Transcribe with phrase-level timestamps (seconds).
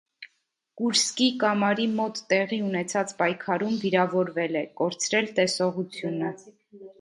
[0.79, 6.33] Կուրսկի կամարի մոտ տեղի ունեցած պայքարում վիրավորվել է, կորցրել տեսողությունը։